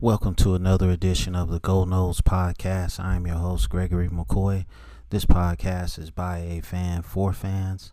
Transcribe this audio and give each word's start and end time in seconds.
Welcome 0.00 0.34
to 0.36 0.56
another 0.56 0.90
edition 0.90 1.36
of 1.36 1.50
the 1.50 1.60
Go 1.60 1.84
Noles 1.84 2.20
Podcast. 2.20 2.98
I'm 2.98 3.28
your 3.28 3.36
host, 3.36 3.70
Gregory 3.70 4.08
McCoy. 4.08 4.66
This 5.10 5.24
podcast 5.24 6.00
is 6.00 6.10
by 6.10 6.38
a 6.38 6.62
fan 6.62 7.02
for 7.02 7.32
fans. 7.32 7.92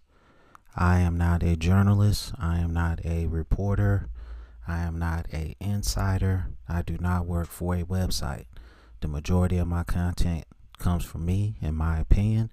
I 0.75 0.97
am 0.99 1.15
not 1.15 1.43
a 1.43 1.55
journalist. 1.55 2.33
I 2.39 2.57
am 2.57 2.73
not 2.73 3.05
a 3.05 3.27
reporter. 3.27 4.09
I 4.67 4.79
am 4.79 4.97
not 4.97 5.27
a 5.31 5.55
insider. 5.59 6.47
I 6.67 6.81
do 6.81 6.97
not 6.99 7.27
work 7.27 7.47
for 7.47 7.75
a 7.75 7.83
website. 7.83 8.45
The 9.01 9.07
majority 9.07 9.59
of 9.59 9.67
my 9.67 9.83
content 9.83 10.45
comes 10.79 11.05
from 11.05 11.23
me, 11.23 11.55
in 11.61 11.75
my 11.75 11.99
opinion. 11.99 12.49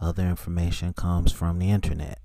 Other 0.00 0.24
information 0.24 0.94
comes 0.94 1.30
from 1.30 1.60
the 1.60 1.70
internet. 1.70 2.18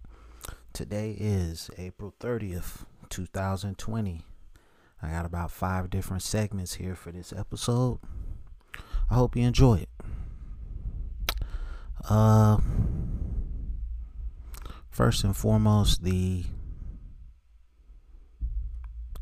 Today 0.74 1.16
is 1.18 1.70
April 1.78 2.16
30th, 2.20 2.86
2020. 3.12 4.24
I 5.02 5.09
got 5.09 5.25
about 5.25 5.52
five 5.52 5.89
different 5.89 6.23
segments 6.23 6.76
here 6.76 6.95
for 6.95 7.12
this 7.12 7.34
episode. 7.34 7.99
I 9.09 9.16
hope 9.16 9.36
you 9.36 9.44
enjoy 9.44 9.76
it. 9.76 9.90
Uh, 12.09 12.58
first 14.89 15.23
and 15.23 15.36
foremost, 15.36 16.03
the 16.03 16.45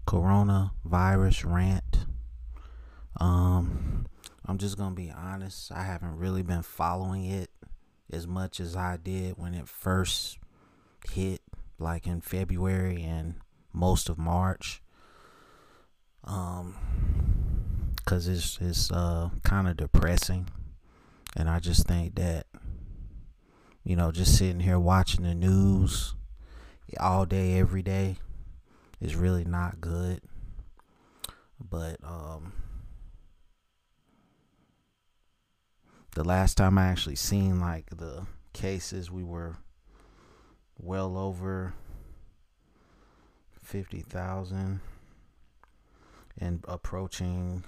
coronavirus 0.06 1.52
rant. 1.52 2.06
Um, 3.20 4.06
I'm 4.46 4.58
just 4.58 4.78
gonna 4.78 4.96
be 4.96 5.12
honest. 5.12 5.72
I 5.72 5.84
haven't 5.84 6.18
really 6.18 6.44
been 6.44 6.64
following 6.64 7.26
it 7.26 7.50
as 8.12 8.28
much 8.28 8.60
as 8.60 8.76
I 8.76 8.98
did 8.98 9.38
when 9.38 9.54
it 9.54 9.68
first 9.68 10.38
hit, 11.12 11.42
like 11.80 12.06
in 12.06 12.22
February 12.22 13.02
and 13.02 13.36
most 13.74 14.10
of 14.10 14.18
March. 14.18 14.83
Um, 16.26 16.76
cause 18.06 18.28
it's 18.28 18.58
it's 18.62 18.92
uh 18.92 19.30
kind 19.44 19.68
of 19.68 19.78
depressing, 19.78 20.48
and 21.36 21.50
I 21.50 21.60
just 21.60 21.86
think 21.88 22.16
that 22.16 22.48
you 23.84 23.96
know 23.96 24.12
just 24.12 24.38
sitting 24.38 24.62
here 24.62 24.80
watching 24.80 25.24
the 25.24 25.36
news 25.36 26.16
all 27.00 27.26
day 27.26 27.58
every 27.58 27.82
day 27.82 28.18
is 29.02 29.16
really 29.16 29.44
not 29.44 29.82
good. 29.82 30.22
But 31.60 31.98
um 32.04 32.54
the 36.16 36.24
last 36.24 36.56
time 36.56 36.78
I 36.78 36.88
actually 36.88 37.16
seen 37.16 37.60
like 37.60 37.90
the 37.90 38.28
cases 38.54 39.10
we 39.10 39.24
were 39.24 39.58
well 40.78 41.18
over 41.18 41.74
50,000 43.62 44.82
and 46.40 46.64
approaching 46.68 47.64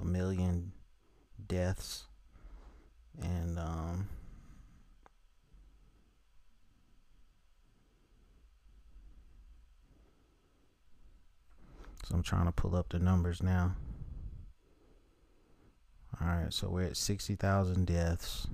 a 0.00 0.04
million 0.04 0.72
deaths 1.46 2.04
and 3.20 3.58
um 3.58 4.08
so 12.04 12.14
I'm 12.14 12.22
trying 12.22 12.46
to 12.46 12.52
pull 12.52 12.74
up 12.76 12.88
the 12.90 12.98
numbers 12.98 13.42
now. 13.42 13.76
All 16.20 16.26
right, 16.26 16.52
so 16.52 16.68
we're 16.68 16.84
at 16.84 16.96
60,000 16.96 17.86
deaths. 17.86 18.46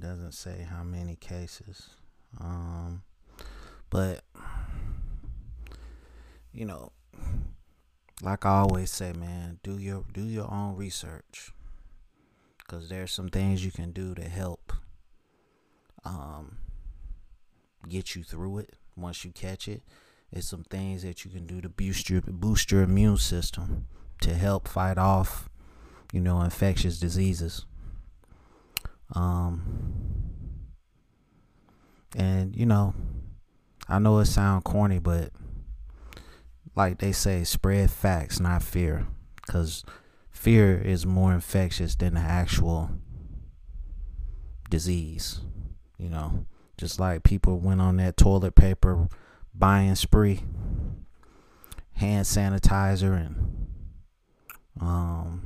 Doesn't 0.00 0.32
say 0.32 0.66
how 0.70 0.82
many 0.82 1.14
cases. 1.16 1.90
Um, 2.40 3.02
but, 3.90 4.22
you 6.52 6.64
know, 6.64 6.92
like 8.22 8.46
I 8.46 8.60
always 8.60 8.90
say, 8.90 9.12
man, 9.12 9.58
do 9.62 9.78
your 9.78 10.04
do 10.12 10.22
your 10.22 10.50
own 10.50 10.76
research 10.76 11.52
because 12.58 12.88
there's 12.88 13.12
some 13.12 13.28
things 13.28 13.64
you 13.64 13.70
can 13.70 13.92
do 13.92 14.14
to 14.14 14.22
help 14.22 14.72
um, 16.04 16.58
get 17.88 18.14
you 18.14 18.22
through 18.22 18.58
it 18.58 18.74
once 18.96 19.24
you 19.24 19.32
catch 19.32 19.68
it. 19.68 19.82
It's 20.32 20.48
some 20.48 20.64
things 20.64 21.02
that 21.02 21.24
you 21.24 21.30
can 21.30 21.46
do 21.46 21.60
to 21.60 21.68
boost 21.68 22.08
your 22.08 22.22
boost 22.22 22.70
your 22.70 22.82
immune 22.82 23.18
system 23.18 23.86
to 24.22 24.34
help 24.34 24.68
fight 24.68 24.98
off, 24.98 25.48
you 26.12 26.20
know, 26.20 26.40
infectious 26.40 26.98
diseases. 27.00 27.66
Um, 29.12 29.62
and 32.16 32.54
you 32.56 32.66
know, 32.66 32.94
I 33.88 33.98
know 33.98 34.18
it 34.18 34.26
sounds 34.26 34.62
corny, 34.64 34.98
but 34.98 35.30
like 36.76 36.98
they 36.98 37.12
say, 37.12 37.44
spread 37.44 37.90
facts, 37.90 38.40
not 38.40 38.62
fear, 38.62 39.06
because 39.44 39.84
fear 40.30 40.78
is 40.78 41.04
more 41.04 41.32
infectious 41.32 41.94
than 41.94 42.14
the 42.14 42.20
actual 42.20 42.90
disease. 44.68 45.40
You 45.98 46.08
know, 46.08 46.46
just 46.78 46.98
like 46.98 47.24
people 47.24 47.58
went 47.58 47.80
on 47.80 47.96
that 47.98 48.16
toilet 48.16 48.54
paper 48.54 49.08
buying 49.54 49.94
spree, 49.96 50.40
hand 51.92 52.24
sanitizer, 52.24 53.14
and 53.14 53.66
um, 54.80 55.42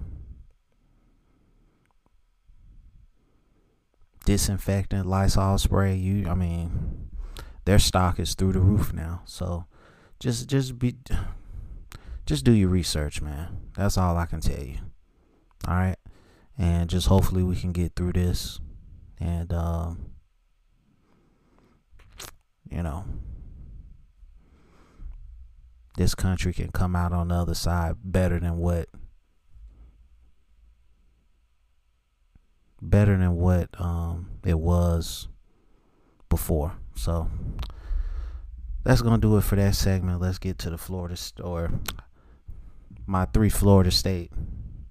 disinfectant, 4.25 5.07
Lysol 5.07 5.59
spray. 5.59 5.95
You, 5.95 6.29
I 6.29 6.35
mean, 6.35 7.11
their 7.65 7.79
stock 7.79 8.19
is 8.19 8.35
through 8.35 8.53
the 8.53 8.61
roof 8.61 8.93
now. 8.93 9.23
So 9.25 9.67
just, 10.21 10.49
just 10.49 10.79
be, 10.79 10.97
just 12.27 12.45
do 12.45 12.53
your 12.53 12.69
research, 12.69 13.21
man. 13.21 13.57
That's 13.77 13.99
all 13.99 14.17
I 14.17 14.27
can 14.27 14.41
tell 14.41 14.63
you. 14.63 14.79
All 15.67 15.75
right, 15.75 15.97
and 16.59 16.91
just 16.91 17.07
hopefully 17.07 17.43
we 17.43 17.57
can 17.57 17.73
get 17.73 17.95
through 17.97 18.13
this, 18.13 18.61
and 19.19 19.51
um 19.51 20.11
you 22.71 22.83
know, 22.83 23.05
this 25.97 26.15
country 26.15 26.53
can 26.53 26.71
come 26.73 26.97
out 26.97 27.13
on 27.13 27.29
the 27.29 27.35
other 27.35 27.55
side 27.55 27.97
better 28.03 28.41
than 28.41 28.59
what 28.59 28.89
better 32.95 33.17
than 33.17 33.35
what 33.35 33.69
um 33.81 34.31
it 34.45 34.57
was 34.57 35.27
before. 36.29 36.77
So 36.95 37.29
that's 38.85 39.03
gonna 39.03 39.19
do 39.19 39.37
it 39.37 39.41
for 39.41 39.57
that 39.57 39.75
segment. 39.75 40.21
Let's 40.21 40.39
get 40.39 40.59
to 40.59 40.71
the 40.71 40.79
Florida 40.79 41.17
store. 41.17 41.73
My 43.05 43.25
three 43.25 43.49
Florida 43.49 43.91
State 43.91 44.31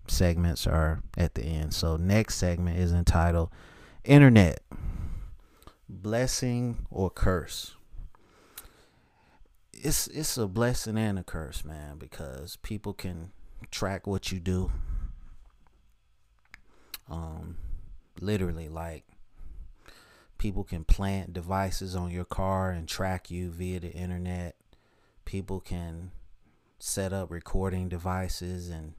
segments 0.10 0.68
are 0.68 1.02
at 1.18 1.36
the 1.36 1.44
end. 1.44 1.74
So 1.74 1.96
next 1.96 2.36
segment 2.36 2.78
is 2.78 2.92
entitled 2.92 3.52
Internet 4.04 4.60
blessing 5.88 6.86
or 6.90 7.10
curse 7.10 7.76
it's 9.72 10.08
it's 10.08 10.38
a 10.38 10.48
blessing 10.48 10.98
and 10.98 11.20
a 11.20 11.24
curse 11.24 11.64
man 11.64 11.98
because 11.98 12.58
people 12.58 12.94
can 12.94 13.32
track 13.70 14.08
what 14.08 14.32
you 14.32 14.40
do 14.40 14.72
um 17.10 17.58
literally 18.24 18.70
like 18.70 19.06
people 20.38 20.64
can 20.64 20.84
plant 20.84 21.34
devices 21.34 21.96
on 21.96 22.12
your 22.12 22.26
car 22.26 22.72
and 22.72 22.88
track 22.88 23.30
you 23.30 23.50
via 23.50 23.80
the 23.80 23.92
internet. 23.92 24.56
People 25.26 25.60
can 25.60 26.12
set 26.80 27.14
up 27.14 27.32
recording 27.32 27.88
devices 27.88 28.70
and 28.70 28.94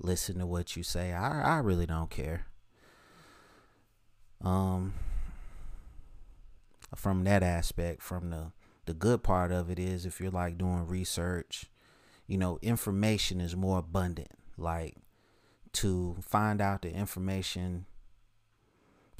listen 0.00 0.38
to 0.38 0.46
what 0.46 0.76
you 0.76 0.82
say. 0.82 1.12
I 1.12 1.56
i 1.56 1.58
really 1.58 1.86
don't 1.86 2.10
care. 2.10 2.46
Um 4.42 4.94
from 6.94 7.24
that 7.24 7.42
aspect 7.42 8.02
from 8.02 8.30
the 8.30 8.52
the 8.86 8.94
good 8.94 9.22
part 9.22 9.52
of 9.52 9.70
it 9.70 9.78
is 9.78 10.04
if 10.04 10.20
you're 10.20 10.30
like 10.30 10.58
doing 10.58 10.86
research 10.86 11.70
you 12.26 12.36
know 12.36 12.58
information 12.62 13.40
is 13.40 13.56
more 13.56 13.78
abundant. 13.78 14.30
Like 14.56 14.96
to 15.72 16.16
find 16.20 16.60
out 16.60 16.82
the 16.82 16.92
information 16.92 17.86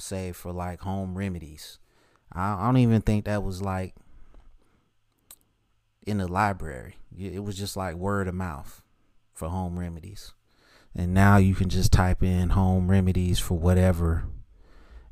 say 0.01 0.31
for 0.31 0.51
like 0.51 0.81
home 0.81 1.17
remedies 1.17 1.79
I, 2.31 2.53
I 2.53 2.65
don't 2.65 2.77
even 2.77 3.01
think 3.01 3.25
that 3.25 3.43
was 3.43 3.61
like 3.61 3.95
in 6.05 6.17
the 6.17 6.27
library 6.27 6.95
it 7.17 7.43
was 7.43 7.57
just 7.57 7.77
like 7.77 7.95
word 7.95 8.27
of 8.27 8.35
mouth 8.35 8.81
for 9.33 9.49
home 9.49 9.79
remedies 9.79 10.33
and 10.95 11.13
now 11.13 11.37
you 11.37 11.55
can 11.55 11.69
just 11.69 11.91
type 11.91 12.21
in 12.21 12.49
home 12.49 12.89
remedies 12.89 13.39
for 13.39 13.57
whatever 13.57 14.25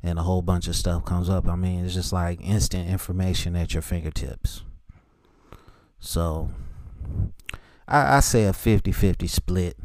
and 0.02 0.18
a 0.18 0.22
whole 0.22 0.42
bunch 0.42 0.66
of 0.66 0.76
stuff 0.76 1.04
comes 1.04 1.28
up. 1.28 1.48
I 1.48 1.56
mean, 1.56 1.84
it's 1.84 1.94
just 1.94 2.12
like 2.12 2.40
instant 2.42 2.88
information 2.88 3.54
at 3.56 3.74
your 3.74 3.82
fingertips. 3.82 4.62
So 5.98 6.50
I, 7.86 8.16
I 8.16 8.20
say 8.20 8.44
a 8.44 8.52
50 8.52 8.92
50 8.92 9.26
split 9.26 9.76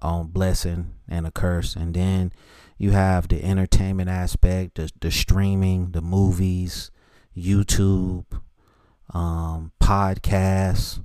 on 0.00 0.28
blessing 0.28 0.94
and 1.08 1.26
a 1.26 1.30
curse. 1.30 1.76
And 1.76 1.94
then 1.94 2.32
you 2.78 2.92
have 2.92 3.28
the 3.28 3.44
entertainment 3.44 4.08
aspect, 4.08 4.76
the, 4.76 4.90
the 5.00 5.10
streaming, 5.10 5.90
the 5.90 6.00
movies, 6.00 6.90
YouTube, 7.36 8.24
um, 9.12 9.72
podcasts. 9.82 11.02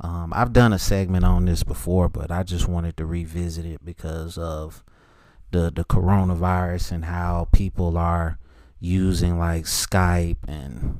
Um, 0.00 0.32
I've 0.34 0.52
done 0.52 0.72
a 0.72 0.80
segment 0.80 1.24
on 1.24 1.44
this 1.44 1.62
before, 1.62 2.08
but 2.08 2.32
I 2.32 2.42
just 2.42 2.66
wanted 2.66 2.96
to 2.96 3.06
revisit 3.06 3.64
it 3.64 3.84
because 3.84 4.36
of 4.36 4.82
the 5.52 5.70
the 5.70 5.84
coronavirus 5.84 6.92
and 6.92 7.04
how 7.04 7.48
people 7.52 7.96
are 7.96 8.38
using 8.80 9.38
like 9.38 9.64
Skype 9.64 10.38
and 10.48 10.98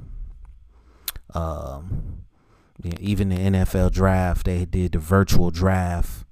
um, 1.35 2.23
even 3.01 3.31
the 3.31 3.37
NFL 3.37 3.91
draft. 3.91 4.47
They 4.47 4.65
did 4.65 4.93
the 4.93 4.99
virtual 5.01 5.51
draft, 5.51 6.25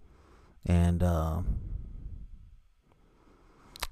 and 0.65 1.03
uh, 1.03 1.41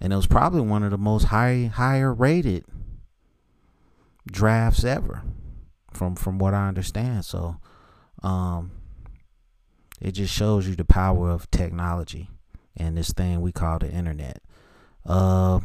and 0.00 0.12
it 0.12 0.16
was 0.16 0.26
probably 0.26 0.60
one 0.60 0.82
of 0.82 0.90
the 0.90 0.98
most 0.98 1.24
high 1.24 1.70
higher 1.72 2.12
rated 2.12 2.64
drafts 4.30 4.84
ever, 4.84 5.22
from 5.92 6.14
from 6.16 6.38
what 6.38 6.54
I 6.54 6.68
understand. 6.68 7.24
So, 7.24 7.56
um, 8.22 8.72
it 10.00 10.12
just 10.12 10.32
shows 10.32 10.68
you 10.68 10.76
the 10.76 10.84
power 10.84 11.30
of 11.30 11.50
technology 11.50 12.30
and 12.76 12.96
this 12.96 13.12
thing 13.12 13.40
we 13.40 13.52
call 13.52 13.78
the 13.78 13.90
internet. 13.90 14.40
Uh, 15.04 15.60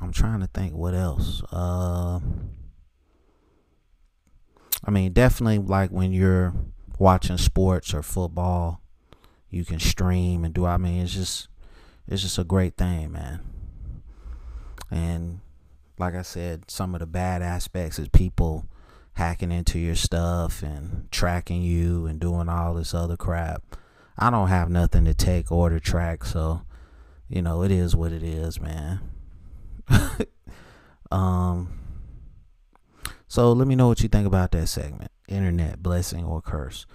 I'm 0.00 0.12
trying 0.12 0.40
to 0.40 0.46
think 0.46 0.74
what 0.74 0.94
else. 0.94 1.42
Uh, 1.50 2.20
I 4.84 4.90
mean, 4.90 5.12
definitely 5.12 5.58
like 5.58 5.90
when 5.90 6.12
you're 6.12 6.52
watching 6.98 7.38
sports 7.38 7.94
or 7.94 8.02
football, 8.02 8.80
you 9.54 9.64
can 9.64 9.78
stream 9.78 10.44
and 10.44 10.52
do. 10.52 10.66
I 10.66 10.76
mean, 10.76 11.02
it's 11.02 11.14
just 11.14 11.48
it's 12.08 12.22
just 12.22 12.38
a 12.38 12.44
great 12.44 12.76
thing, 12.76 13.12
man. 13.12 13.40
And 14.90 15.40
like 15.98 16.14
I 16.14 16.22
said, 16.22 16.70
some 16.70 16.94
of 16.94 17.00
the 17.00 17.06
bad 17.06 17.40
aspects 17.40 17.98
is 17.98 18.08
people 18.08 18.66
hacking 19.14 19.52
into 19.52 19.78
your 19.78 19.94
stuff 19.94 20.62
and 20.62 21.08
tracking 21.12 21.62
you 21.62 22.06
and 22.06 22.18
doing 22.18 22.48
all 22.48 22.74
this 22.74 22.94
other 22.94 23.16
crap. 23.16 23.62
I 24.18 24.30
don't 24.30 24.48
have 24.48 24.70
nothing 24.70 25.04
to 25.04 25.14
take 25.14 25.52
or 25.52 25.70
to 25.70 25.78
track, 25.80 26.24
so 26.24 26.62
you 27.28 27.40
know 27.40 27.62
it 27.62 27.70
is 27.70 27.94
what 27.94 28.12
it 28.12 28.22
is, 28.22 28.60
man. 28.60 29.00
um. 31.10 31.80
So 33.28 33.52
let 33.52 33.66
me 33.66 33.74
know 33.74 33.88
what 33.88 34.00
you 34.00 34.08
think 34.08 34.26
about 34.26 34.52
that 34.52 34.68
segment. 34.68 35.10
Internet 35.28 35.82
blessing 35.82 36.24
or 36.24 36.40
curse. 36.40 36.86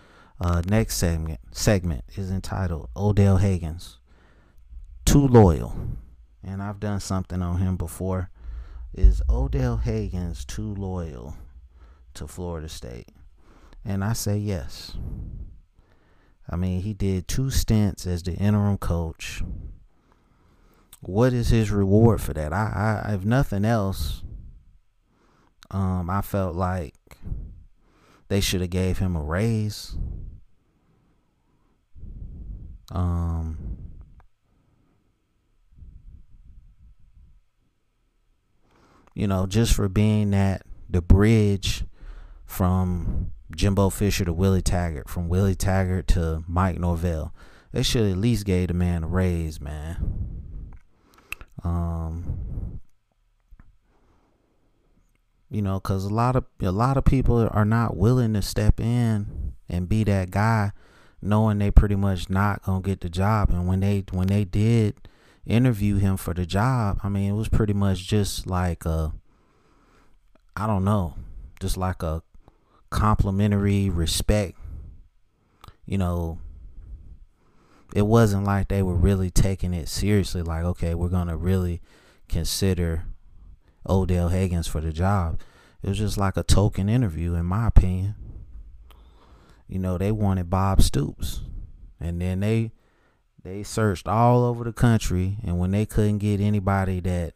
Uh, 0.41 0.61
next 0.65 0.95
segment 0.95 1.39
segment 1.51 2.05
is 2.15 2.31
entitled 2.31 2.89
Odell 2.95 3.37
Haggins. 3.37 3.97
Too 5.05 5.27
loyal. 5.27 5.75
And 6.43 6.61
I've 6.61 6.79
done 6.79 7.01
something 7.01 7.41
on 7.41 7.57
him 7.57 7.75
before. 7.75 8.29
Is 8.93 9.21
Odell 9.29 9.77
Haggins 9.77 10.45
too 10.45 10.73
loyal 10.75 11.35
to 12.13 12.27
Florida 12.27 12.69
State? 12.69 13.09
And 13.83 14.03
I 14.03 14.13
say 14.13 14.37
yes. 14.37 14.95
I 16.49 16.55
mean, 16.55 16.81
he 16.81 16.93
did 16.93 17.27
two 17.27 17.49
stints 17.49 18.07
as 18.07 18.23
the 18.23 18.33
interim 18.33 18.77
coach. 18.77 19.43
What 21.01 21.33
is 21.33 21.49
his 21.49 21.69
reward 21.69 22.21
for 22.21 22.33
that? 22.33 22.51
I, 22.51 23.03
I 23.05 23.13
if 23.13 23.23
nothing 23.23 23.65
else, 23.65 24.23
um, 25.71 26.09
I 26.09 26.21
felt 26.21 26.55
like 26.55 26.95
they 28.27 28.41
should 28.41 28.61
have 28.61 28.69
gave 28.69 28.97
him 28.97 29.15
a 29.15 29.21
raise. 29.21 29.95
Um, 32.91 33.77
you 39.13 39.27
know, 39.27 39.45
just 39.45 39.73
for 39.73 39.87
being 39.87 40.31
that 40.31 40.63
the 40.89 41.01
bridge 41.01 41.83
from 42.45 43.31
Jimbo 43.55 43.89
Fisher 43.89 44.25
to 44.25 44.33
Willie 44.33 44.61
Taggart, 44.61 45.09
from 45.09 45.27
Willie 45.29 45.55
Taggart 45.55 46.07
to 46.09 46.43
Mike 46.47 46.79
Norvell. 46.79 47.33
They 47.71 47.83
should 47.83 48.09
at 48.09 48.17
least 48.17 48.45
gave 48.45 48.69
the 48.69 48.73
man 48.73 49.03
a 49.03 49.07
raise, 49.07 49.61
man. 49.61 50.73
Um, 51.63 52.79
you 55.49 55.61
know, 55.61 55.79
because 55.79 56.05
a 56.05 56.13
lot 56.13 56.35
of 56.35 56.45
a 56.61 56.71
lot 56.71 56.97
of 56.97 57.05
people 57.05 57.47
are 57.51 57.65
not 57.65 57.97
willing 57.97 58.33
to 58.33 58.41
step 58.41 58.79
in 58.79 59.53
and 59.67 59.89
be 59.89 60.03
that 60.05 60.31
guy, 60.31 60.71
knowing 61.21 61.57
they 61.57 61.71
pretty 61.71 61.95
much 61.95 62.29
not 62.29 62.63
gonna 62.63 62.81
get 62.81 63.01
the 63.01 63.09
job. 63.09 63.49
And 63.49 63.67
when 63.67 63.79
they 63.79 64.03
when 64.11 64.27
they 64.27 64.45
did 64.45 64.95
interview 65.45 65.97
him 65.97 66.17
for 66.17 66.33
the 66.33 66.45
job, 66.45 66.99
I 67.03 67.09
mean, 67.09 67.31
it 67.31 67.35
was 67.35 67.49
pretty 67.49 67.73
much 67.73 68.07
just 68.07 68.47
like 68.47 68.85
a, 68.85 69.13
I 70.55 70.67
don't 70.67 70.85
know, 70.85 71.15
just 71.59 71.77
like 71.77 72.03
a 72.03 72.23
complimentary 72.89 73.89
respect. 73.89 74.57
You 75.85 75.97
know, 75.97 76.39
it 77.95 78.03
wasn't 78.03 78.43
like 78.43 78.67
they 78.67 78.83
were 78.83 78.95
really 78.95 79.31
taking 79.31 79.73
it 79.73 79.89
seriously. 79.89 80.41
Like, 80.41 80.63
okay, 80.63 80.93
we're 80.93 81.09
gonna 81.09 81.37
really 81.37 81.81
consider 82.27 83.05
Odell 83.87 84.29
Haggins 84.29 84.67
for 84.67 84.81
the 84.81 84.93
job. 84.93 85.41
It 85.81 85.89
was 85.89 85.97
just 85.97 86.17
like 86.17 86.37
a 86.37 86.43
token 86.43 86.89
interview, 86.89 87.33
in 87.33 87.45
my 87.45 87.67
opinion. 87.67 88.15
You 89.69 89.77
know, 89.77 89.99
they 89.99 90.11
wanted 90.11 90.49
Bob 90.49 90.81
Stoops, 90.81 91.41
and 91.99 92.19
then 92.19 92.39
they 92.39 92.71
they 93.43 93.61
searched 93.61 94.07
all 94.07 94.43
over 94.43 94.63
the 94.63 94.73
country, 94.73 95.37
and 95.43 95.59
when 95.59 95.71
they 95.71 95.85
couldn't 95.85 96.17
get 96.17 96.41
anybody 96.41 96.99
that 97.01 97.33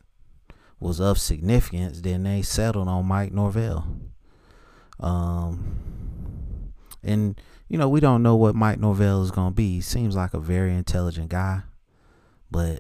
was 0.80 1.00
of 1.00 1.20
significance, 1.20 2.02
then 2.02 2.24
they 2.24 2.42
settled 2.42 2.88
on 2.88 3.06
Mike 3.06 3.32
Norvell. 3.32 3.88
Um, 5.00 6.74
and 7.04 7.40
you 7.70 7.78
know, 7.78 7.88
we 7.88 8.00
don't 8.00 8.24
know 8.24 8.36
what 8.36 8.56
Mike 8.56 8.80
Norvell 8.80 9.22
is 9.22 9.32
gonna 9.32 9.52
be. 9.52 9.76
He 9.76 9.82
seems 9.82 10.16
like 10.16 10.34
a 10.34 10.40
very 10.40 10.76
intelligent 10.76 11.30
guy, 11.30 11.62
but 12.50 12.80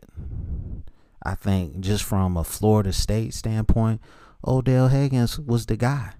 I 1.21 1.35
think 1.35 1.79
just 1.79 2.03
from 2.03 2.35
a 2.37 2.43
Florida 2.43 2.91
State 2.91 3.35
standpoint, 3.35 4.01
Odell 4.45 4.87
Haggins 4.87 5.39
was 5.39 5.67
the 5.67 5.77
guy. 5.77 6.13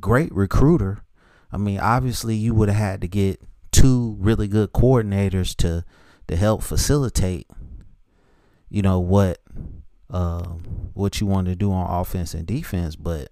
Great 0.00 0.34
recruiter. 0.34 1.02
I 1.52 1.56
mean, 1.56 1.80
obviously, 1.80 2.36
you 2.36 2.54
would 2.54 2.68
have 2.68 2.78
had 2.78 3.00
to 3.00 3.08
get 3.08 3.40
two 3.72 4.16
really 4.18 4.48
good 4.48 4.72
coordinators 4.72 5.54
to 5.56 5.84
to 6.28 6.36
help 6.36 6.62
facilitate, 6.62 7.48
you 8.68 8.82
know 8.82 9.00
what 9.00 9.40
uh, 10.10 10.44
what 10.94 11.20
you 11.20 11.26
want 11.26 11.46
to 11.48 11.56
do 11.56 11.72
on 11.72 12.00
offense 12.00 12.34
and 12.34 12.46
defense, 12.46 12.96
but 12.96 13.30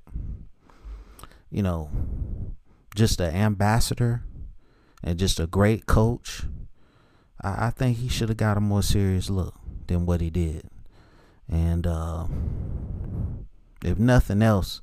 you 1.51 1.63
know, 1.63 1.91
just 2.95 3.21
an 3.21 3.35
ambassador 3.35 4.23
and 5.03 5.19
just 5.19 5.41
a 5.41 5.47
great 5.47 5.87
coach, 5.87 6.43
I, 7.43 7.67
I 7.67 7.71
think 7.71 7.99
he 7.99 8.09
should 8.09 8.29
have 8.29 8.39
got 8.39 8.57
a 8.57 8.61
more 8.61 8.83
serious 8.83 9.31
look 9.31 9.55
than 9.87 10.07
what 10.07 10.21
he 10.21 10.31
did. 10.31 10.69
And 11.49 11.87
uh, 11.87 12.27
if 13.85 13.99
nothing 13.99 14.43
else, 14.43 14.83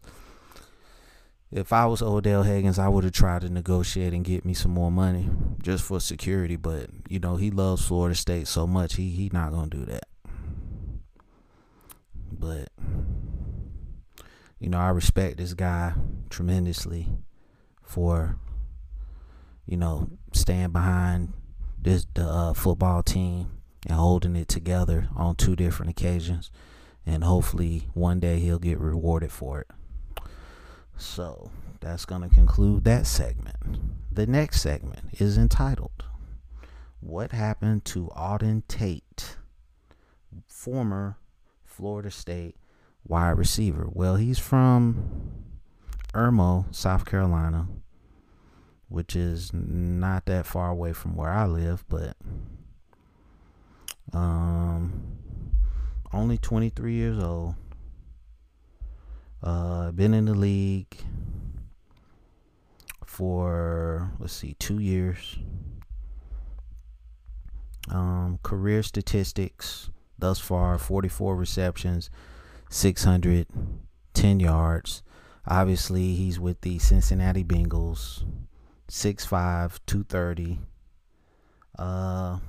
if 1.55 1.71
I 1.71 1.85
was 1.85 2.01
Odell 2.01 2.43
Haggins, 2.43 2.77
I 2.77 2.89
would 2.89 3.05
have 3.05 3.13
tried 3.13 3.41
to 3.43 3.49
negotiate 3.49 4.13
and 4.13 4.25
get 4.25 4.43
me 4.43 4.53
some 4.53 4.71
more 4.71 4.91
money 4.91 5.29
just 5.61 5.85
for 5.85 6.01
security. 6.01 6.57
But 6.57 6.89
you 7.07 7.17
know, 7.19 7.37
he 7.37 7.49
loves 7.49 7.85
Florida 7.85 8.13
State 8.13 8.49
so 8.49 8.67
much, 8.67 8.95
he 8.95 9.09
he 9.09 9.29
not 9.31 9.53
gonna 9.53 9.69
do 9.69 9.85
that. 9.85 10.03
But 12.29 12.67
you 14.59 14.67
know, 14.69 14.77
I 14.77 14.89
respect 14.89 15.37
this 15.37 15.53
guy 15.53 15.93
tremendously 16.29 17.07
for, 17.81 18.37
you 19.65 19.77
know, 19.77 20.09
staying 20.33 20.71
behind 20.71 21.31
this 21.81 22.05
the 22.15 22.27
uh, 22.27 22.53
football 22.53 23.01
team 23.01 23.49
and 23.87 23.97
holding 23.97 24.35
it 24.35 24.49
together 24.49 25.07
on 25.15 25.37
two 25.37 25.55
different 25.55 25.91
occasions, 25.91 26.51
and 27.05 27.23
hopefully 27.23 27.87
one 27.93 28.19
day 28.19 28.39
he'll 28.39 28.59
get 28.59 28.77
rewarded 28.77 29.31
for 29.31 29.61
it. 29.61 29.67
So 30.97 31.51
that's 31.79 32.05
gonna 32.05 32.29
conclude 32.29 32.83
that 32.85 33.05
segment. 33.05 33.57
The 34.11 34.25
next 34.25 34.61
segment 34.61 35.19
is 35.19 35.37
entitled 35.37 36.05
"What 36.99 37.31
Happened 37.31 37.85
to 37.85 38.07
Auden 38.15 38.63
Tate, 38.67 39.37
former 40.47 41.17
Florida 41.63 42.11
State 42.11 42.55
wide 43.05 43.37
receiver? 43.37 43.87
Well, 43.91 44.15
he's 44.15 44.39
from 44.39 45.33
Irmo, 46.13 46.73
South 46.73 47.05
Carolina, 47.05 47.67
which 48.87 49.15
is 49.15 49.51
not 49.53 50.25
that 50.27 50.45
far 50.45 50.69
away 50.69 50.93
from 50.93 51.15
where 51.15 51.31
I 51.31 51.45
live, 51.45 51.83
but 51.89 52.15
um, 54.13 55.17
only 56.13 56.37
23 56.37 56.93
years 56.93 57.19
old. 57.19 57.55
Uh, 59.45 59.91
been 59.91 60.15
in 60.15 60.25
the 60.25 60.33
league 60.33 60.97
for 63.05 64.11
let's 64.19 64.33
see, 64.33 64.55
two 64.57 64.79
years. 64.79 65.37
Um, 67.89 68.39
career 68.41 68.81
statistics 68.81 69.91
thus 70.17 70.39
far: 70.39 70.79
44 70.79 71.35
receptions, 71.35 72.09
610 72.71 74.39
yards. 74.39 75.03
Obviously, 75.47 76.15
he's 76.15 76.39
with 76.39 76.61
the 76.61 76.79
Cincinnati 76.79 77.43
Bengals, 77.43 78.23
6'5, 78.89 79.79
230. 79.85 80.57
Uh, 81.77 82.39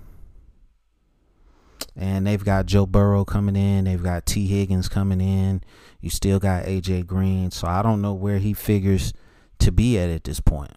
and 1.97 2.27
they've 2.27 2.45
got 2.45 2.67
Joe 2.67 2.87
Burrow 2.87 3.25
coming 3.25 3.57
in. 3.57 3.85
They've 3.85 4.03
got 4.03 4.27
Tee 4.27 4.47
Higgins 4.47 4.89
coming 4.89 5.21
in. 5.21 5.63
You 6.01 6.11
still 6.11 6.39
got 6.39 6.65
AJ 6.65 7.07
Green. 7.07 7.51
So 7.51 7.67
I 7.67 7.83
don't 7.83 8.03
know 8.03 8.13
where 8.13 8.39
he 8.39 8.53
figures 8.53 9.15
to 9.61 9.73
be 9.73 9.99
at 9.99 10.11
at 10.11 10.25
this 10.25 10.41
point. 10.41 10.73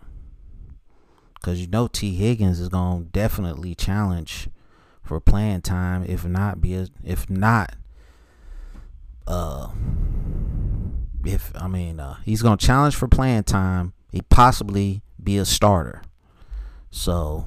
Because 1.36 1.60
you 1.60 1.68
know 1.68 1.88
Tee 1.88 2.16
Higgins 2.16 2.60
is 2.60 2.70
going 2.70 3.04
to 3.04 3.10
definitely 3.12 3.76
challenge 3.76 4.50
for 5.04 5.20
playing 5.20 5.62
time. 5.62 6.06
If 6.08 6.26
not, 6.26 6.62
be 6.62 6.76
a, 6.76 6.88
if 7.04 7.30
not, 7.30 7.76
uh, 9.28 9.70
if 11.26 11.52
I 11.56 11.68
mean, 11.68 12.00
uh, 12.00 12.18
he's 12.24 12.42
going 12.42 12.58
to 12.58 12.66
challenge 12.66 12.96
for 12.96 13.08
playing 13.08 13.44
time. 13.44 13.94
He 14.12 14.22
possibly 14.22 15.02
be 15.22 15.38
a 15.38 15.46
starter. 15.46 16.02
So 16.92 17.46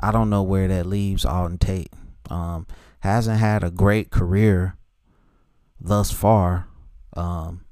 I 0.00 0.12
don't 0.12 0.28
know 0.28 0.42
where 0.42 0.68
that 0.68 0.86
leaves 0.86 1.24
Auden 1.24 1.58
Tate. 1.58 1.92
Um, 2.28 2.66
hasn't 3.06 3.38
had 3.38 3.62
a 3.62 3.70
great 3.70 4.10
career 4.10 4.76
thus 5.80 6.10
far. 6.10 6.66
Um, 7.16 7.64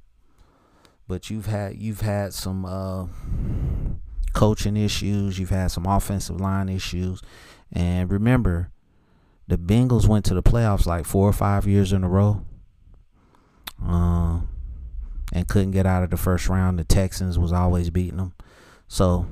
but 1.07 1.29
you've 1.29 1.45
had 1.45 1.75
you've 1.75 2.01
had 2.01 2.33
some 2.33 2.65
uh, 2.65 3.05
coaching 4.33 4.77
issues, 4.77 5.37
you've 5.37 5.51
had 5.51 5.67
some 5.67 5.85
offensive 5.85 6.41
line 6.41 6.69
issues, 6.69 7.21
and 7.71 8.11
remember, 8.11 8.71
the 9.47 9.57
Bengals 9.57 10.07
went 10.07 10.25
to 10.25 10.33
the 10.33 10.41
playoffs 10.41 10.87
like 10.87 11.05
four 11.05 11.27
or 11.29 11.33
five 11.33 11.67
years 11.67 11.93
in 11.93 12.03
a 12.03 12.09
row, 12.09 12.43
uh, 13.85 14.39
and 15.31 15.47
couldn't 15.47 15.71
get 15.71 15.85
out 15.85 16.03
of 16.03 16.09
the 16.09 16.17
first 16.17 16.49
round. 16.49 16.79
The 16.79 16.85
Texans 16.85 17.37
was 17.37 17.51
always 17.51 17.91
beating 17.91 18.17
them, 18.17 18.33
so 18.87 19.27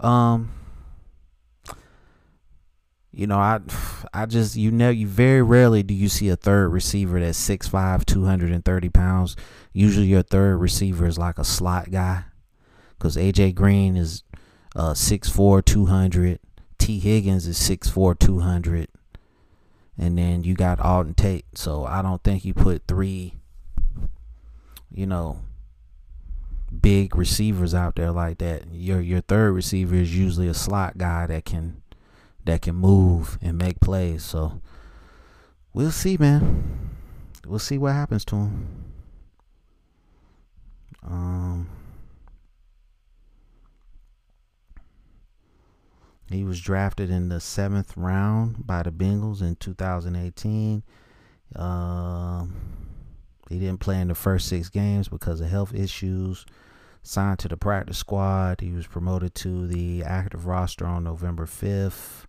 um, 0.00 0.50
you 3.16 3.26
know, 3.26 3.38
I 3.38 3.60
I 4.14 4.26
just 4.26 4.56
you 4.56 4.70
know 4.70 4.90
you 4.90 5.06
very 5.06 5.42
rarely 5.42 5.82
do 5.82 5.94
you 5.94 6.08
see 6.08 6.28
a 6.28 6.36
third 6.36 6.68
receiver 6.68 7.18
that's 7.18 7.48
6'5", 7.48 8.04
230 8.04 8.88
pounds. 8.90 9.36
Usually 9.72 10.06
your 10.06 10.22
third 10.22 10.58
receiver 10.58 11.06
is 11.06 11.18
like 11.18 11.38
a 11.38 11.44
slot 11.44 11.90
guy. 11.90 12.24
Cause 12.98 13.16
AJ 13.16 13.54
Green 13.54 13.96
is 13.96 14.22
uh 14.76 14.92
6'4", 14.92 15.64
200. 15.64 16.38
Tee 16.78 16.98
Higgins 16.98 17.46
is 17.46 17.58
6'4", 17.58 18.18
200. 18.18 18.88
And 19.98 20.18
then 20.18 20.44
you 20.44 20.54
got 20.54 20.78
Auden 20.78 21.16
Tate. 21.16 21.46
So 21.54 21.86
I 21.86 22.02
don't 22.02 22.22
think 22.22 22.44
you 22.44 22.52
put 22.52 22.82
three, 22.86 23.34
you 24.90 25.06
know, 25.06 25.40
big 26.82 27.16
receivers 27.16 27.74
out 27.74 27.96
there 27.96 28.12
like 28.12 28.38
that. 28.38 28.64
Your 28.70 29.00
your 29.00 29.22
third 29.22 29.52
receiver 29.52 29.94
is 29.94 30.16
usually 30.16 30.48
a 30.48 30.54
slot 30.54 30.98
guy 30.98 31.26
that 31.26 31.46
can 31.46 31.80
that 32.46 32.62
can 32.62 32.76
move 32.76 33.38
and 33.42 33.58
make 33.58 33.80
plays. 33.80 34.24
So 34.24 34.60
we'll 35.72 35.90
see, 35.90 36.16
man. 36.16 36.90
We'll 37.46 37.58
see 37.58 37.78
what 37.78 37.92
happens 37.92 38.24
to 38.26 38.36
him. 38.36 38.84
Um, 41.02 41.68
he 46.28 46.42
was 46.42 46.60
drafted 46.60 47.10
in 47.10 47.28
the 47.28 47.40
seventh 47.40 47.96
round 47.96 48.66
by 48.66 48.82
the 48.82 48.90
Bengals 48.90 49.42
in 49.42 49.56
2018. 49.56 50.82
Um, 51.54 52.56
he 53.48 53.60
didn't 53.60 53.78
play 53.78 54.00
in 54.00 54.08
the 54.08 54.16
first 54.16 54.48
six 54.48 54.68
games 54.68 55.08
because 55.08 55.40
of 55.40 55.48
health 55.48 55.72
issues. 55.74 56.44
Signed 57.04 57.38
to 57.38 57.48
the 57.48 57.56
practice 57.56 57.98
squad. 57.98 58.60
He 58.60 58.72
was 58.72 58.88
promoted 58.88 59.36
to 59.36 59.68
the 59.68 60.02
active 60.02 60.46
roster 60.46 60.84
on 60.84 61.04
November 61.04 61.46
5th 61.46 62.26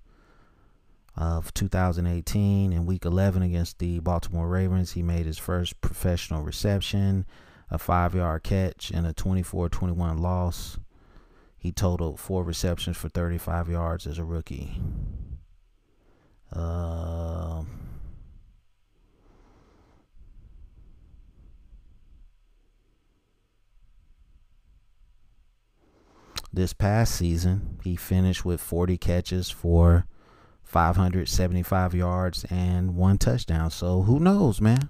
of 1.18 1.52
2018 1.54 2.72
in 2.72 2.86
week 2.86 3.04
11 3.04 3.42
against 3.42 3.80
the 3.80 4.00
Baltimore 4.00 4.48
Ravens. 4.48 4.94
He 4.94 5.02
made 5.02 5.26
his 5.26 5.40
first 5.40 5.82
professional 5.82 6.44
reception, 6.44 7.26
a 7.72 7.80
five 7.80 8.14
yard 8.14 8.44
catch, 8.44 8.92
and 8.92 9.08
a 9.08 9.14
24 9.14 9.70
21 9.70 10.18
loss. 10.20 10.78
He 11.58 11.72
totaled 11.72 12.20
four 12.20 12.44
receptions 12.44 12.98
for 12.98 13.10
35 13.10 13.68
yards 13.68 14.06
as 14.06 14.20
a 14.20 14.24
rookie. 14.24 14.80
Uh, 16.54 17.64
this 26.54 26.74
past 26.74 27.16
season, 27.16 27.80
he 27.84 27.96
finished 27.96 28.46
with 28.46 28.62
40 28.62 28.98
catches 28.98 29.50
for 29.50 30.06
575 30.68 31.96
yards 31.96 32.46
and 32.50 32.96
one 32.96 33.18
touchdown. 33.18 33.72
So 33.72 34.02
who 34.02 34.20
knows, 34.20 34.60
man? 34.60 34.90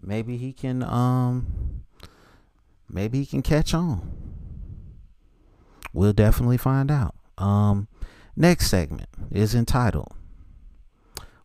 Maybe 0.00 0.36
he 0.36 0.52
can 0.52 0.82
um 0.84 1.82
maybe 2.88 3.18
he 3.18 3.26
can 3.26 3.42
catch 3.42 3.74
on. 3.74 4.22
We'll 5.92 6.12
definitely 6.12 6.58
find 6.58 6.90
out. 6.90 7.16
Um 7.36 7.88
next 8.36 8.68
segment 8.68 9.08
is 9.32 9.54
entitled 9.54 10.14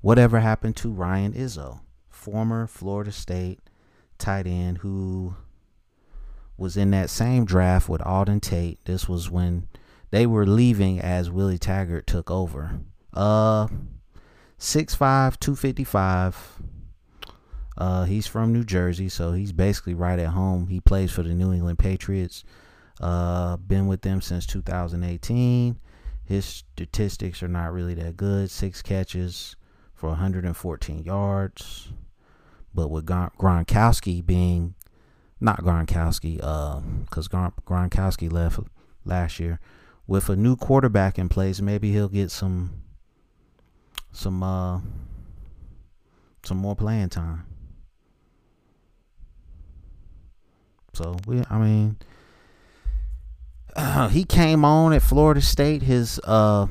Whatever 0.02 0.40
Happened 0.40 0.76
to 0.78 0.92
Ryan 0.92 1.34
Izzo, 1.34 1.82
former 2.08 2.68
Florida 2.68 3.12
State 3.12 3.60
tight 4.20 4.46
end 4.46 4.80
who 4.80 5.36
was 6.56 6.78
in 6.78 6.92
that 6.92 7.10
same 7.10 7.46
draft 7.46 7.90
with 7.90 8.02
Auden 8.02 8.42
Tate. 8.42 8.84
This 8.86 9.10
was 9.10 9.32
when 9.32 9.68
they 10.12 10.28
were 10.28 10.46
leaving 10.46 11.00
as 11.00 11.32
Willie 11.32 11.58
Taggart 11.58 12.06
took 12.06 12.30
over. 12.30 12.82
Uh, 13.20 13.68
6'5", 14.58 15.38
255. 15.40 16.62
Uh, 17.78 18.06
he's 18.06 18.28
from 18.28 18.54
New 18.54 18.64
Jersey, 18.64 19.10
so 19.10 19.34
he's 19.34 19.52
basically 19.52 19.94
right 19.94 20.20
at 20.20 20.30
home. 20.30 20.68
He 20.68 20.80
plays 20.80 21.12
for 21.12 21.22
the 21.22 21.34
New 21.34 21.52
England 21.52 21.80
Patriots. 21.80 22.46
Uh, 23.02 23.58
been 23.58 23.88
with 23.88 24.04
them 24.04 24.22
since 24.22 24.46
2018. 24.46 25.78
His 26.24 26.46
statistics 26.46 27.44
are 27.44 27.50
not 27.50 27.74
really 27.74 27.94
that 27.96 28.16
good. 28.16 28.50
Six 28.50 28.82
catches 28.82 29.58
for 29.94 30.10
114 30.12 31.04
yards. 31.04 31.92
But 32.74 32.90
with 32.90 33.06
Gronkowski 33.06 34.26
being 34.26 34.76
not 35.42 35.62
Gronkowski, 35.62 36.40
uh, 36.42 36.80
because 37.02 37.28
Gronkowski 37.28 38.32
left 38.32 38.60
last 39.04 39.42
year. 39.42 39.60
With 40.08 40.30
a 40.30 40.38
new 40.38 40.56
quarterback 40.56 41.20
in 41.20 41.28
place, 41.28 41.60
maybe 41.60 41.92
he'll 41.92 42.08
get 42.08 42.32
some 42.32 42.82
some 44.12 44.44
uh 44.44 44.80
some 46.44 46.58
more 46.58 46.76
playing 46.76 47.10
time. 47.10 47.46
So 50.94 51.16
we, 51.28 51.44
I 51.50 51.58
mean, 51.58 51.98
uh, 53.76 54.08
he 54.10 54.24
came 54.24 54.66
on 54.66 54.94
at 54.94 55.02
Florida 55.02 55.42
State. 55.42 55.84
His 55.84 56.20
uh 56.24 56.68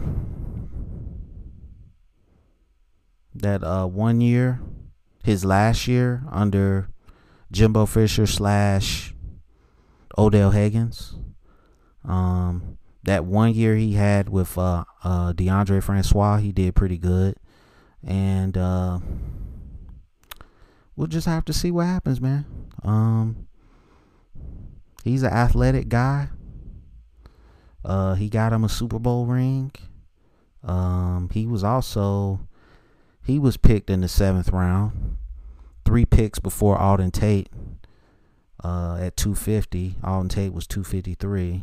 that 3.35 3.63
uh 3.63 3.87
one 3.87 4.21
year, 4.21 4.61
his 5.23 5.45
last 5.45 5.87
year 5.87 6.25
under 6.31 6.89
Jimbo 7.53 7.87
Fisher 7.87 8.27
slash 8.27 9.15
Odell 10.17 10.51
Haggins. 10.51 11.15
Um, 12.05 12.79
that 13.05 13.25
one 13.25 13.55
year 13.55 13.77
he 13.77 13.93
had 13.93 14.29
with 14.29 14.59
uh, 14.59 14.85
uh, 15.05 15.33
Deondre 15.33 15.83
Francois, 15.83 16.39
he 16.39 16.53
did 16.53 16.75
pretty 16.75 16.99
good, 16.99 17.37
and 18.07 18.57
uh, 18.57 18.99
we'll 20.97 21.07
just 21.07 21.27
have 21.27 21.45
to 21.47 21.53
see 21.53 21.71
what 21.71 21.87
happens, 21.87 22.21
man. 22.21 22.45
Um, 22.83 23.49
he's 25.05 25.23
an 25.23 25.33
athletic 25.33 25.89
guy. 25.89 26.29
Uh, 27.85 28.15
he 28.15 28.29
got 28.29 28.53
him 28.53 28.65
a 28.65 28.69
Super 28.69 28.99
Bowl 28.99 29.27
ring. 29.27 29.73
Um, 30.65 31.31
he 31.33 31.47
was 31.47 31.63
also 31.63 32.41
he 33.25 33.39
was 33.39 33.57
picked 33.57 33.91
in 33.91 34.01
the 34.01 34.09
seventh 34.09 34.51
round, 34.51 35.17
three 35.85 36.05
picks 36.05 36.39
before 36.39 36.79
Auden 36.79 37.13
Tate. 37.13 37.49
Uh, 38.65 38.99
at 39.01 39.17
250, 39.17 39.97
Auden 40.03 40.29
Tate 40.29 40.53
was 40.53 40.67
253. 40.67 41.63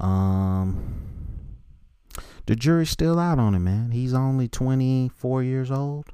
Um, 0.00 1.17
the 2.48 2.56
jury's 2.56 2.88
still 2.88 3.18
out 3.18 3.38
on 3.38 3.54
him, 3.54 3.64
man. 3.64 3.90
He's 3.90 4.14
only 4.14 4.48
24 4.48 5.42
years 5.42 5.70
old. 5.70 6.06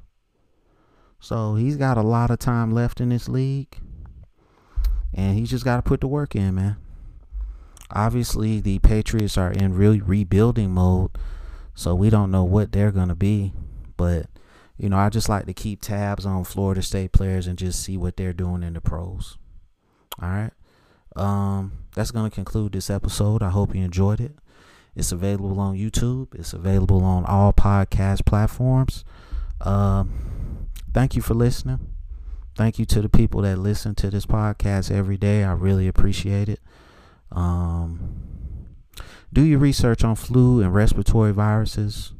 So 1.17 1.55
he's 1.55 1.77
got 1.77 1.97
a 1.97 2.01
lot 2.01 2.29
of 2.29 2.39
time 2.39 2.73
left 2.73 2.99
in 2.99 3.07
this 3.07 3.29
league. 3.29 3.77
And 5.13 5.37
he's 5.39 5.49
just 5.49 5.63
got 5.63 5.77
to 5.77 5.81
put 5.81 6.01
the 6.01 6.07
work 6.07 6.35
in, 6.35 6.55
man. 6.55 6.75
Obviously, 7.89 8.59
the 8.59 8.79
Patriots 8.79 9.37
are 9.37 9.49
in 9.49 9.75
really 9.75 10.01
rebuilding 10.01 10.71
mode. 10.71 11.11
So 11.73 11.95
we 11.95 12.09
don't 12.09 12.31
know 12.31 12.43
what 12.43 12.73
they're 12.73 12.91
going 12.91 13.07
to 13.07 13.15
be. 13.15 13.53
But 13.95 14.25
you 14.77 14.89
know, 14.89 14.97
I 14.97 15.07
just 15.07 15.29
like 15.29 15.45
to 15.45 15.53
keep 15.53 15.81
tabs 15.81 16.25
on 16.25 16.43
Florida 16.43 16.81
State 16.81 17.13
players 17.13 17.47
and 17.47 17.57
just 17.57 17.81
see 17.81 17.95
what 17.95 18.17
they're 18.17 18.33
doing 18.33 18.61
in 18.61 18.73
the 18.73 18.81
pros. 18.81 19.37
All 20.21 20.27
right. 20.27 20.51
Um, 21.15 21.85
that's 21.95 22.11
going 22.11 22.29
to 22.29 22.35
conclude 22.35 22.73
this 22.73 22.89
episode. 22.89 23.41
I 23.41 23.51
hope 23.51 23.73
you 23.73 23.85
enjoyed 23.85 24.19
it. 24.19 24.35
It's 24.95 25.11
available 25.11 25.59
on 25.59 25.77
YouTube. 25.77 26.33
It's 26.35 26.53
available 26.53 27.03
on 27.03 27.25
all 27.25 27.51
podcast 27.53 28.25
platforms. 28.25 29.03
Um, 29.61 30.69
thank 30.93 31.15
you 31.15 31.21
for 31.21 31.33
listening. 31.33 31.79
Thank 32.55 32.79
you 32.79 32.85
to 32.85 33.01
the 33.01 33.09
people 33.09 33.41
that 33.41 33.57
listen 33.57 33.95
to 33.95 34.09
this 34.09 34.25
podcast 34.25 34.89
every 34.89 35.17
day. 35.17 35.43
I 35.43 35.51
really 35.51 35.87
appreciate 35.89 36.47
it. 36.47 36.61
Um, 37.31 38.21
do 39.33 39.41
your 39.41 39.59
research 39.59 40.05
on 40.05 40.15
flu 40.15 40.61
and 40.61 40.73
respiratory 40.73 41.33
viruses. 41.33 42.13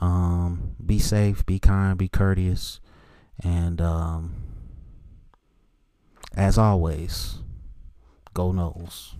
Um, 0.00 0.76
be 0.84 1.00
safe, 1.00 1.44
be 1.44 1.58
kind, 1.58 1.98
be 1.98 2.08
courteous, 2.08 2.78
and 3.42 3.80
um, 3.80 4.34
as 6.36 6.58
always, 6.58 7.38
go 8.32 8.52
Noles. 8.52 9.14